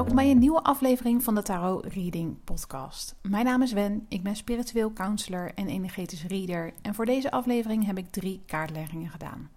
[0.00, 3.14] Welkom bij een nieuwe aflevering van de Tarot Reading Podcast.
[3.22, 7.86] Mijn naam is Wen, ik ben spiritueel counselor en energetisch reader en voor deze aflevering
[7.86, 9.50] heb ik drie kaartleggingen gedaan.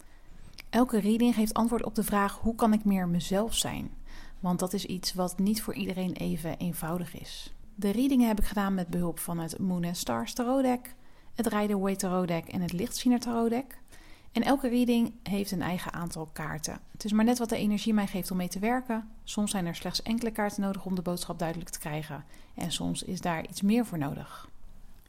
[0.70, 3.92] Elke reading geeft antwoord op de vraag hoe kan ik meer mezelf zijn?
[4.40, 7.54] Want dat is iets wat niet voor iedereen even eenvoudig is.
[7.76, 10.96] De readingen heb ik gedaan met behulp van het Moon and Stars Tarot Deck,
[11.34, 13.82] het Rider Waite Tarot Deck en het Lichtziener Tarot Deck.
[14.34, 16.80] En elke reading heeft een eigen aantal kaarten.
[16.92, 19.10] Het is maar net wat de energie mij geeft om mee te werken.
[19.24, 22.24] Soms zijn er slechts enkele kaarten nodig om de boodschap duidelijk te krijgen.
[22.56, 24.50] En soms is daar iets meer voor nodig.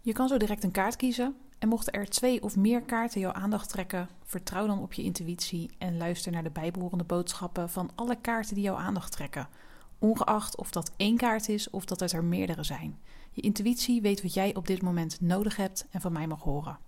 [0.03, 1.37] Je kan zo direct een kaart kiezen.
[1.59, 5.71] En mochten er twee of meer kaarten jouw aandacht trekken, vertrouw dan op je intuïtie
[5.79, 9.49] en luister naar de bijbehorende boodschappen van alle kaarten die jouw aandacht trekken.
[9.99, 12.99] Ongeacht of dat één kaart is of dat het er meerdere zijn.
[13.31, 16.79] Je intuïtie weet wat jij op dit moment nodig hebt en van mij mag horen.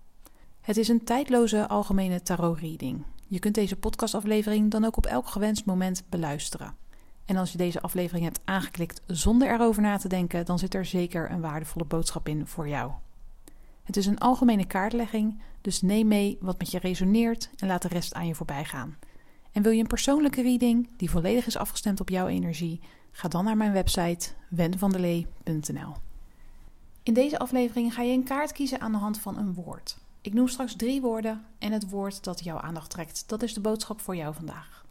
[0.67, 3.03] Het is een tijdloze algemene tarot-reading.
[3.27, 6.75] Je kunt deze podcastaflevering dan ook op elk gewenst moment beluisteren.
[7.25, 10.85] En als je deze aflevering hebt aangeklikt zonder erover na te denken, dan zit er
[10.85, 12.91] zeker een waardevolle boodschap in voor jou.
[13.83, 17.87] Het is een algemene kaartlegging, dus neem mee wat met je resoneert en laat de
[17.87, 18.97] rest aan je voorbij gaan.
[19.51, 22.79] En wil je een persoonlijke reading die volledig is afgestemd op jouw energie?
[23.11, 25.95] Ga dan naar mijn website wenvandelee.nl.
[27.03, 30.05] In deze aflevering ga je een kaart kiezen aan de hand van een woord.
[30.27, 33.23] Ik noem straks drie woorden en het woord dat jouw aandacht trekt.
[33.27, 34.85] Dat is de boodschap voor jou vandaag.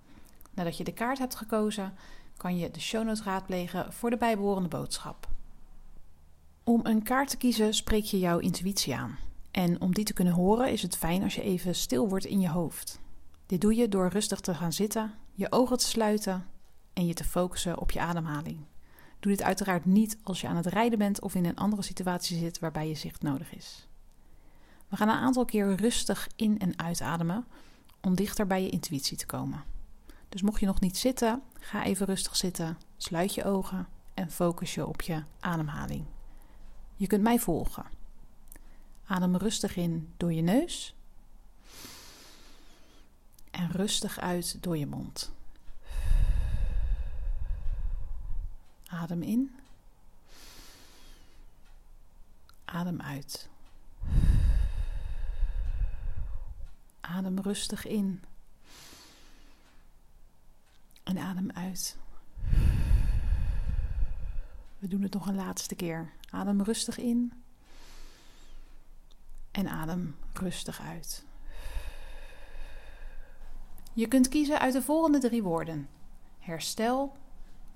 [0.54, 1.94] Nadat je de kaart hebt gekozen,
[2.36, 5.28] kan je de show notes raadplegen voor de bijbehorende boodschap.
[6.64, 9.18] Om een kaart te kiezen spreek je jouw intuïtie aan.
[9.50, 12.41] En om die te kunnen horen is het fijn als je even stil wordt in
[12.41, 13.00] je hoofd.
[13.46, 16.46] Dit doe je door rustig te gaan zitten, je ogen te sluiten
[16.92, 18.58] en je te focussen op je ademhaling.
[19.20, 22.38] Doe dit uiteraard niet als je aan het rijden bent of in een andere situatie
[22.38, 23.85] zit waarbij je zicht nodig is.
[24.88, 27.47] We gaan een aantal keer rustig in- en uitademen
[28.00, 29.64] om dichter bij je intuïtie te komen.
[30.28, 34.75] Dus mocht je nog niet zitten, ga even rustig zitten, sluit je ogen en focus
[34.75, 36.04] je op je ademhaling.
[36.96, 37.86] Je kunt mij volgen.
[39.06, 40.94] Adem rustig in door je neus
[43.50, 45.32] en rustig uit door je mond.
[48.86, 49.56] Adem in.
[52.64, 53.48] Adem uit.
[57.09, 58.22] Adem rustig in.
[61.03, 61.97] En adem uit.
[64.78, 66.12] We doen het nog een laatste keer.
[66.31, 67.33] Adem rustig in.
[69.50, 71.25] En adem rustig uit.
[73.93, 75.88] Je kunt kiezen uit de volgende drie woorden:
[76.38, 77.17] herstel,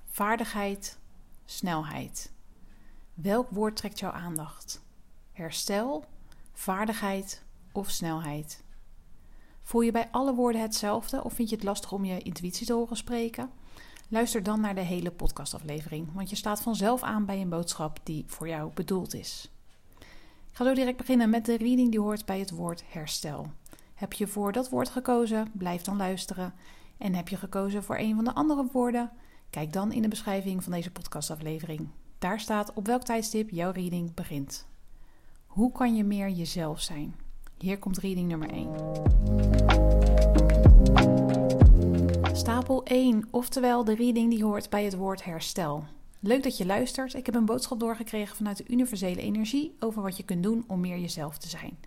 [0.05, 0.99] vaardigheid,
[1.45, 2.31] snelheid.
[3.13, 4.81] Welk woord trekt jouw aandacht?
[5.31, 6.05] Herstel,
[6.53, 8.63] vaardigheid of snelheid?
[9.61, 12.73] Voel je bij alle woorden hetzelfde of vind je het lastig om je intuïtie te
[12.73, 13.49] horen spreken?
[14.07, 18.23] Luister dan naar de hele podcastaflevering, want je staat vanzelf aan bij een boodschap die
[18.27, 19.51] voor jou bedoeld is.
[19.99, 23.51] Ik ga zo direct beginnen met de reading die hoort bij het woord herstel.
[23.93, 25.51] Heb je voor dat woord gekozen?
[25.53, 26.53] Blijf dan luisteren.
[26.97, 29.11] En heb je gekozen voor een van de andere woorden?
[29.49, 31.87] Kijk dan in de beschrijving van deze podcastaflevering.
[32.19, 34.67] Daar staat op welk tijdstip jouw reading begint.
[35.45, 37.15] Hoe kan je meer jezelf zijn?
[37.61, 38.69] Hier komt reading nummer 1.
[42.35, 45.83] Stapel 1, oftewel de reading die hoort bij het woord herstel.
[46.19, 47.13] Leuk dat je luistert.
[47.13, 50.79] Ik heb een boodschap doorgekregen vanuit de universele energie over wat je kunt doen om
[50.79, 51.77] meer jezelf te zijn.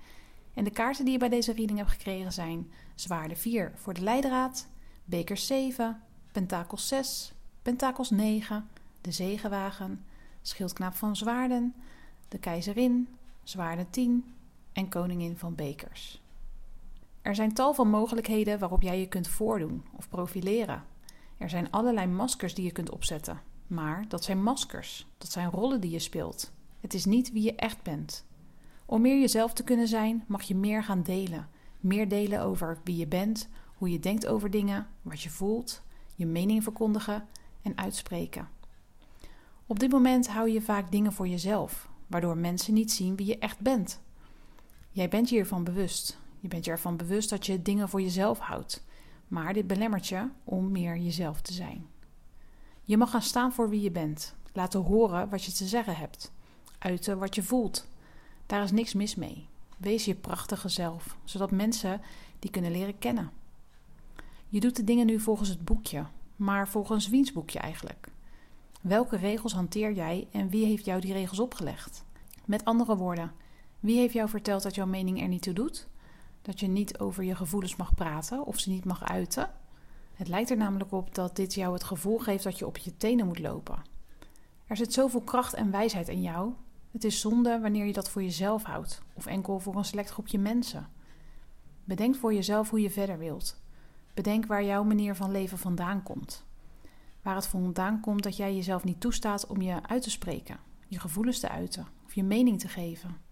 [0.54, 4.02] En de kaarten die je bij deze reading hebt gekregen zijn zwaarde 4 voor de
[4.02, 4.68] leidraad,
[5.04, 6.02] beker 7,
[6.32, 7.32] pentakels 6,
[7.62, 8.68] pentakels 9,
[9.00, 10.04] de zegenwagen,
[10.42, 11.74] schildknaap van zwaarden,
[12.28, 13.08] de keizerin,
[13.42, 14.33] zwaarde 10
[14.74, 16.22] en koningin van bekers.
[17.22, 20.84] Er zijn tal van mogelijkheden waarop jij je kunt voordoen of profileren.
[21.38, 25.80] Er zijn allerlei maskers die je kunt opzetten, maar dat zijn maskers, dat zijn rollen
[25.80, 26.52] die je speelt.
[26.80, 28.26] Het is niet wie je echt bent.
[28.86, 31.48] Om meer jezelf te kunnen zijn, mag je meer gaan delen.
[31.80, 35.82] Meer delen over wie je bent, hoe je denkt over dingen, wat je voelt,
[36.14, 37.28] je mening verkondigen
[37.62, 38.48] en uitspreken.
[39.66, 43.38] Op dit moment hou je vaak dingen voor jezelf, waardoor mensen niet zien wie je
[43.38, 44.02] echt bent.
[44.94, 46.18] Jij bent je hiervan bewust.
[46.40, 48.84] Je bent je ervan bewust dat je dingen voor jezelf houdt.
[49.28, 51.86] Maar dit belemmert je om meer jezelf te zijn.
[52.82, 54.34] Je mag gaan staan voor wie je bent.
[54.52, 56.32] Laten horen wat je te zeggen hebt.
[56.78, 57.86] Uiten wat je voelt.
[58.46, 59.46] Daar is niks mis mee.
[59.76, 62.00] Wees je prachtige zelf, zodat mensen
[62.38, 63.30] die kunnen leren kennen.
[64.48, 66.06] Je doet de dingen nu volgens het boekje,
[66.36, 68.08] maar volgens wiens boekje eigenlijk?
[68.80, 72.04] Welke regels hanteer jij en wie heeft jou die regels opgelegd?
[72.44, 73.32] Met andere woorden,
[73.84, 75.88] wie heeft jou verteld dat jouw mening er niet toe doet?
[76.42, 79.50] Dat je niet over je gevoelens mag praten of ze niet mag uiten?
[80.14, 82.96] Het lijkt er namelijk op dat dit jou het gevoel geeft dat je op je
[82.96, 83.82] tenen moet lopen.
[84.66, 86.52] Er zit zoveel kracht en wijsheid in jou.
[86.90, 90.38] Het is zonde wanneer je dat voor jezelf houdt of enkel voor een select groepje
[90.38, 90.88] mensen.
[91.84, 93.60] Bedenk voor jezelf hoe je verder wilt.
[94.14, 96.44] Bedenk waar jouw manier van leven vandaan komt.
[97.22, 100.58] Waar het vandaan komt dat jij jezelf niet toestaat om je uit te spreken,
[100.88, 103.23] je gevoelens te uiten of je mening te geven.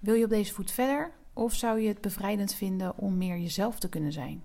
[0.00, 3.78] Wil je op deze voet verder of zou je het bevrijdend vinden om meer jezelf
[3.78, 4.42] te kunnen zijn?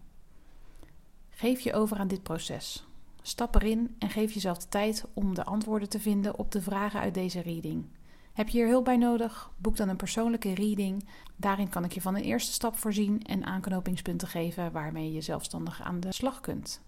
[1.29, 2.85] Geef je over aan dit proces.
[3.21, 6.99] Stap erin en geef jezelf de tijd om de antwoorden te vinden op de vragen
[6.99, 7.85] uit deze reading.
[8.33, 9.51] Heb je hier hulp bij nodig?
[9.57, 11.07] Boek dan een persoonlijke reading.
[11.35, 15.81] Daarin kan ik je van een eerste stap voorzien en aanknopingspunten geven waarmee je zelfstandig
[15.81, 16.81] aan de slag kunt.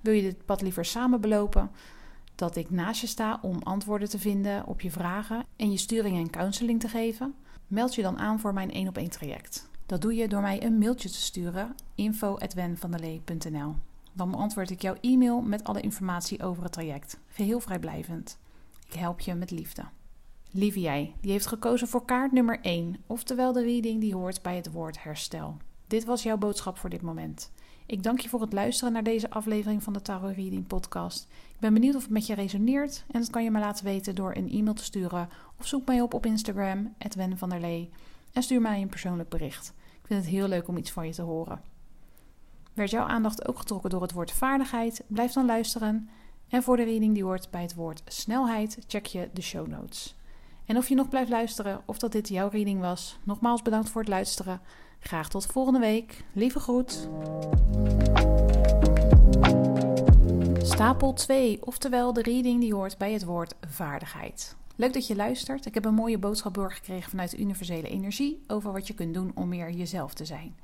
[0.00, 1.70] Wil je dit pad liever samen belopen?
[2.34, 6.16] Dat ik naast je sta om antwoorden te vinden op je vragen en je sturing
[6.16, 7.34] en counseling te geven?
[7.74, 9.68] Meld je dan aan voor mijn 1 op 1 traject.
[9.86, 13.74] Dat doe je door mij een mailtje te sturen: info@wenvandelee.nl.
[14.12, 18.38] Dan beantwoord ik jouw e-mail met alle informatie over het traject, geheel vrijblijvend.
[18.86, 19.84] Ik help je met liefde.
[20.50, 24.56] Lieve jij, die heeft gekozen voor kaart nummer 1, oftewel de reading die hoort bij
[24.56, 25.56] het woord herstel.
[25.86, 27.52] Dit was jouw boodschap voor dit moment.
[27.86, 31.26] Ik dank je voor het luisteren naar deze aflevering van de Tarot Reading Podcast.
[31.54, 34.14] Ik ben benieuwd of het met je resoneert en dat kan je me laten weten
[34.14, 35.28] door een e-mail te sturen
[35.58, 37.90] of zoek mij op op Instagram, Wen van der Lee,
[38.32, 39.72] en stuur mij een persoonlijk bericht.
[39.76, 41.62] Ik vind het heel leuk om iets van je te horen.
[42.72, 45.04] Werd jouw aandacht ook getrokken door het woord vaardigheid?
[45.06, 46.08] Blijf dan luisteren.
[46.48, 50.14] En voor de reading die hoort bij het woord snelheid, check je de show notes.
[50.64, 54.00] En of je nog blijft luisteren of dat dit jouw reading was, nogmaals bedankt voor
[54.00, 54.60] het luisteren.
[55.04, 56.24] Graag tot volgende week.
[56.32, 57.08] Lieve groet.
[60.66, 64.56] Stapel 2, oftewel de reading die hoort bij het woord vaardigheid.
[64.76, 65.66] Leuk dat je luistert.
[65.66, 69.32] Ik heb een mooie boodschap doorgekregen vanuit de universele energie over wat je kunt doen
[69.34, 70.56] om meer jezelf te zijn.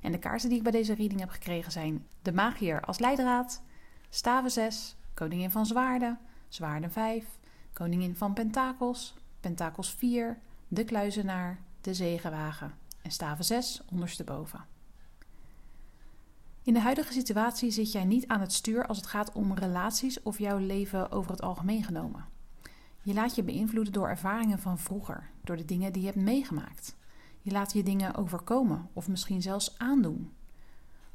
[0.00, 3.62] En de kaarten die ik bij deze reading heb gekregen zijn de magier als leidraad,
[4.10, 6.18] staven 6, koningin van zwaarden,
[6.48, 7.24] zwaarden 5,
[7.72, 10.38] koningin van pentakels, pentakels 4,
[10.68, 14.64] de kluizenaar, de zegenwagen en staven 6 ondersteboven.
[16.62, 20.22] In de huidige situatie zit jij niet aan het stuur als het gaat om relaties
[20.22, 22.24] of jouw leven over het algemeen genomen.
[23.02, 26.96] Je laat je beïnvloeden door ervaringen van vroeger, door de dingen die je hebt meegemaakt.
[27.40, 30.32] Je laat je dingen overkomen of misschien zelfs aandoen.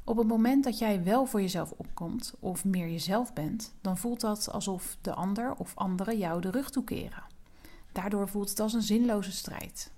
[0.04, 4.20] Op het moment dat jij wel voor jezelf opkomt of meer jezelf bent, dan voelt
[4.20, 7.24] dat alsof de ander of anderen jou de rug toekeren.
[7.92, 9.92] Daardoor voelt het als een zinloze strijd.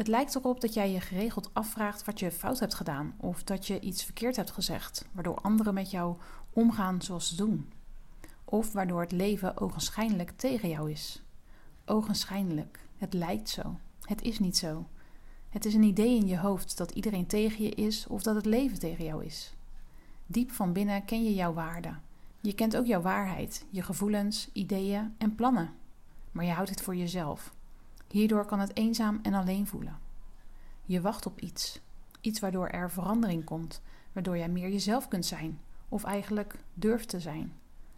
[0.00, 3.66] Het lijkt erop dat jij je geregeld afvraagt wat je fout hebt gedaan of dat
[3.66, 6.16] je iets verkeerd hebt gezegd, waardoor anderen met jou
[6.52, 7.72] omgaan zoals ze doen.
[8.44, 11.22] Of waardoor het leven ogenschijnlijk tegen jou is.
[11.84, 13.76] Ogenschijnlijk, het lijkt zo.
[14.02, 14.86] Het is niet zo.
[15.48, 18.46] Het is een idee in je hoofd dat iedereen tegen je is of dat het
[18.46, 19.54] leven tegen jou is.
[20.26, 21.94] Diep van binnen ken je jouw waarde.
[22.40, 25.70] Je kent ook jouw waarheid, je gevoelens, ideeën en plannen.
[26.32, 27.58] Maar je houdt het voor jezelf.
[28.10, 29.98] Hierdoor kan het eenzaam en alleen voelen.
[30.84, 31.80] Je wacht op iets.
[32.20, 33.80] Iets waardoor er verandering komt,
[34.12, 37.52] waardoor jij meer jezelf kunt zijn, of eigenlijk durft te zijn.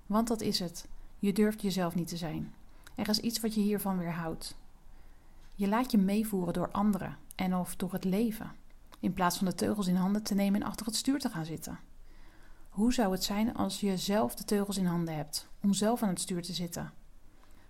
[0.06, 0.88] Want dat is het.
[1.18, 2.54] Je durft jezelf niet te zijn.
[2.94, 4.56] Er is iets wat je hiervan weerhoudt.
[5.54, 8.52] Je laat je meevoeren door anderen en of door het leven,
[9.00, 11.44] in plaats van de teugels in handen te nemen en achter het stuur te gaan
[11.44, 11.78] zitten.
[12.68, 16.08] Hoe zou het zijn als je zelf de teugels in handen hebt, om zelf aan
[16.08, 16.92] het stuur te zitten?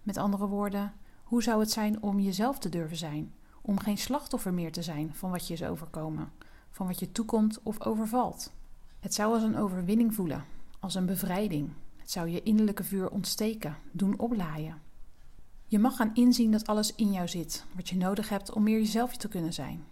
[0.03, 0.93] Met andere woorden,
[1.33, 5.15] hoe zou het zijn om jezelf te durven zijn, om geen slachtoffer meer te zijn
[5.15, 6.33] van wat je is overkomen,
[6.71, 8.53] van wat je toekomt of overvalt?
[9.01, 10.45] Het zou als een overwinning voelen,
[10.81, 11.71] als een bevrijding.
[11.97, 14.81] Het zou je innerlijke vuur ontsteken, doen oplaaien.
[15.67, 18.79] Je mag gaan inzien dat alles in jou zit, wat je nodig hebt om meer
[18.79, 19.85] jezelf te kunnen zijn.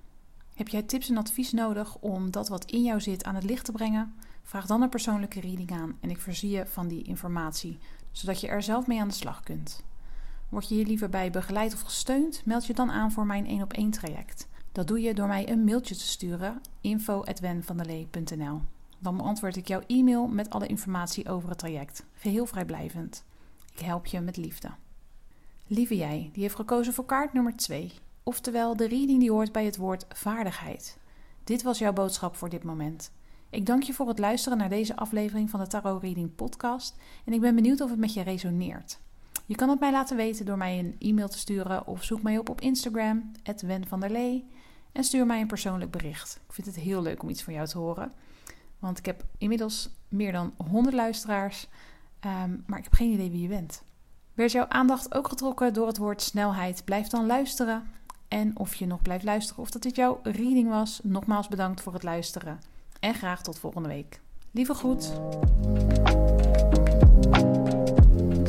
[0.55, 3.65] Heb jij tips en advies nodig om dat wat in jou zit aan het licht
[3.65, 4.15] te brengen?
[4.43, 7.79] Vraag dan een persoonlijke reading aan en ik voorzie je van die informatie,
[8.13, 9.89] zodat je er zelf mee aan de slag kunt.
[10.51, 12.43] Word je hier liever bij begeleid of gesteund?
[12.45, 14.49] Meld je dan aan voor mijn 1 op 1 traject.
[14.73, 18.61] Dat doe je door mij een mailtje te sturen: info@wenvandelee.nl.
[18.99, 23.25] Dan beantwoord ik jouw e-mail met alle informatie over het traject, geheel vrijblijvend.
[23.73, 24.71] Ik help je met liefde.
[25.67, 27.93] Lieve jij, die heeft gekozen voor kaart nummer 2,
[28.23, 30.99] oftewel de reading die hoort bij het woord vaardigheid.
[31.45, 33.13] Dit was jouw boodschap voor dit moment.
[33.51, 37.33] Ik dank je voor het luisteren naar deze aflevering van de Tarot Reading Podcast en
[37.33, 38.99] ik ben benieuwd of het met je resoneert.
[39.51, 42.39] Je kan het mij laten weten door mij een e-mail te sturen of zoek mij
[42.39, 44.49] op op Instagram, Wen van der Lee,
[44.93, 46.41] en stuur mij een persoonlijk bericht.
[46.47, 48.13] Ik vind het heel leuk om iets van jou te horen,
[48.79, 51.67] want ik heb inmiddels meer dan 100 luisteraars,
[52.21, 53.83] ehm, maar ik heb geen idee wie je bent.
[54.35, 56.85] Werd jouw aandacht ook getrokken door het woord snelheid?
[56.85, 57.83] Blijf dan luisteren.
[58.29, 61.93] En of je nog blijft luisteren of dat dit jouw reading was, nogmaals bedankt voor
[61.93, 62.61] het luisteren.
[63.01, 64.21] En graag tot volgende week.
[64.51, 65.13] Lieve groet.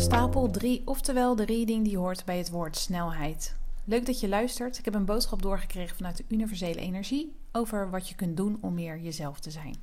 [0.01, 3.55] Stapel 3, oftewel de reading die hoort bij het woord snelheid.
[3.83, 4.77] Leuk dat je luistert.
[4.77, 8.73] Ik heb een boodschap doorgekregen vanuit de universele energie over wat je kunt doen om
[8.73, 9.75] meer jezelf te zijn.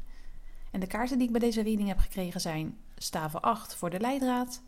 [0.71, 4.01] En de kaarten die ik bij deze reading heb gekregen zijn staven 8 voor de
[4.01, 4.63] leidraad,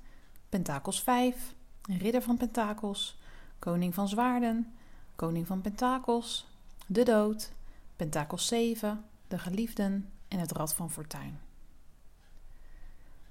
[0.49, 3.19] Pentakels 5, Ridder van Pentakels,
[3.59, 4.73] Koning van Zwaarden,
[5.17, 6.47] Koning van Pentakels,
[6.87, 7.53] de Dood,
[7.97, 11.50] Pentakels 7, de Geliefden en het Rad van Fortuin.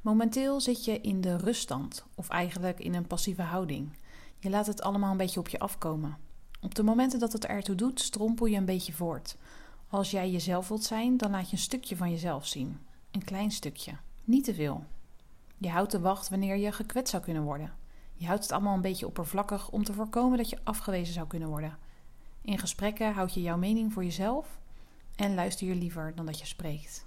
[0.09, 3.97] Momenteel zit je in de ruststand, of eigenlijk in een passieve houding.
[4.39, 6.17] Je laat het allemaal een beetje op je afkomen.
[6.61, 9.37] Op de momenten dat het ertoe doet, strompel je een beetje voort.
[9.89, 12.79] Als jij jezelf wilt zijn, dan laat je een stukje van jezelf zien.
[13.11, 14.83] Een klein stukje, niet te veel.
[15.57, 17.73] Je houdt de wacht wanneer je gekwetst zou kunnen worden.
[18.13, 21.49] Je houdt het allemaal een beetje oppervlakkig om te voorkomen dat je afgewezen zou kunnen
[21.49, 21.77] worden.
[22.41, 24.59] In gesprekken houd je jouw mening voor jezelf
[25.15, 27.05] en luister je liever dan dat je spreekt.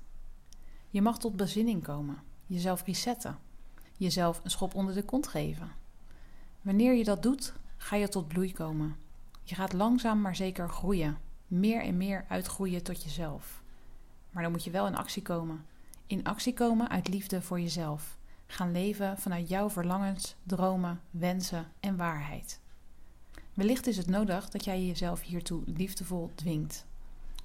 [0.91, 3.39] Je mag tot bezinning komen, jezelf resetten,
[3.97, 5.71] jezelf een schop onder de kont geven.
[6.61, 8.97] Wanneer je dat doet, ga je tot bloei komen.
[9.43, 13.63] Je gaat langzaam maar zeker groeien, meer en meer uitgroeien tot jezelf.
[14.31, 15.65] Maar dan moet je wel in actie komen.
[16.07, 18.21] In actie komen uit liefde voor jezelf
[18.53, 22.61] gaan leven vanuit jouw verlangens, dromen, wensen en waarheid.
[23.55, 26.87] Wellicht is het nodig dat jij jezelf hiertoe liefdevol dwingt.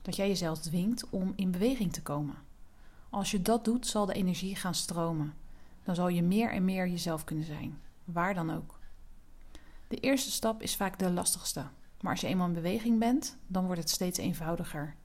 [0.02, 2.36] Dat jij jezelf dwingt om in beweging te komen.
[3.18, 5.34] Als je dat doet, zal de energie gaan stromen.
[5.84, 8.80] Dan zal je meer en meer jezelf kunnen zijn, waar dan ook.
[9.88, 11.66] De eerste stap is vaak de lastigste,
[12.02, 14.96] maar als je eenmaal in beweging bent, dan wordt het steeds eenvoudiger.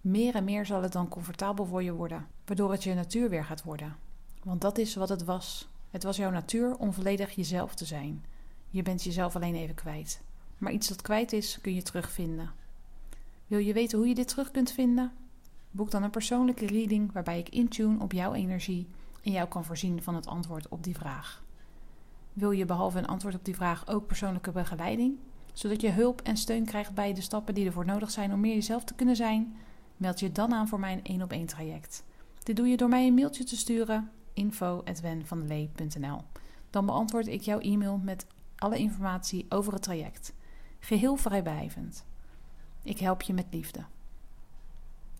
[0.00, 3.44] Meer en meer zal het dan comfortabel voor je worden, waardoor het je natuur weer
[3.44, 3.96] gaat worden.
[4.42, 5.68] Want dat is wat het was.
[5.90, 8.24] Het was jouw natuur om volledig jezelf te zijn.
[8.70, 10.22] Je bent jezelf alleen even kwijt.
[10.58, 12.50] Maar iets dat kwijt is, kun je terugvinden.
[13.46, 15.12] Wil je weten hoe je dit terug kunt vinden?
[15.76, 18.86] Boek dan een persoonlijke reading waarbij ik intune op jouw energie
[19.22, 21.44] en jou kan voorzien van het antwoord op die vraag.
[22.32, 25.18] Wil je behalve een antwoord op die vraag ook persoonlijke begeleiding,
[25.52, 28.54] zodat je hulp en steun krijgt bij de stappen die ervoor nodig zijn om meer
[28.54, 29.56] jezelf te kunnen zijn?
[29.96, 32.04] Meld je dan aan voor mijn 1 op 1 traject.
[32.42, 36.20] Dit doe je door mij een mailtje te sturen info.wenvandelee.nl.
[36.70, 40.32] Dan beantwoord ik jouw e-mail met alle informatie over het traject.
[40.78, 42.04] Geheel vrijblijvend.
[42.82, 43.84] Ik help je met liefde.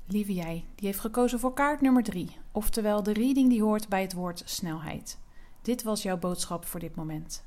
[0.09, 4.03] Lieve jij, die heeft gekozen voor kaart nummer 3, oftewel de reading die hoort bij
[4.03, 5.19] het woord snelheid.
[5.63, 7.45] Dit was jouw boodschap voor dit moment.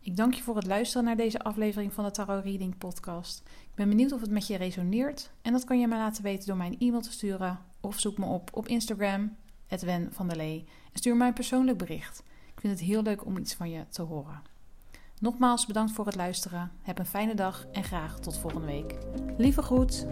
[0.00, 3.42] Ik dank je voor het luisteren naar deze aflevering van de Tarot Reading Podcast.
[3.46, 6.46] Ik ben benieuwd of het met je resoneert en dat kan je me laten weten
[6.46, 9.36] door mij een e-mail te sturen of zoek me op op Instagram
[9.68, 10.64] Edwin van der Lee.
[10.92, 12.22] En stuur mij een persoonlijk bericht.
[12.54, 14.51] Ik vind het heel leuk om iets van je te horen.
[15.22, 16.70] Nogmaals bedankt voor het luisteren.
[16.82, 18.94] Heb een fijne dag en graag tot volgende week.
[19.36, 20.06] Lieve groet.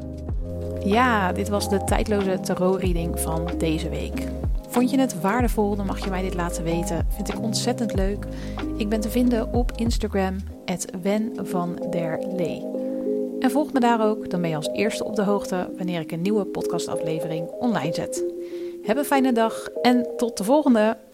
[0.84, 4.28] Ja, dit was de tijdloze tarot-reading van deze week.
[4.68, 7.06] Vond je het waardevol, dan mag je mij dit laten weten.
[7.08, 8.26] Vind ik ontzettend leuk.
[8.76, 10.36] Ik ben te vinden op Instagram,
[11.02, 12.66] Wen van der Lee.
[13.40, 16.12] En volg me daar ook, dan ben je als eerste op de hoogte wanneer ik
[16.12, 18.24] een nieuwe podcastaflevering online zet.
[18.82, 21.09] Heb een fijne dag en tot de volgende!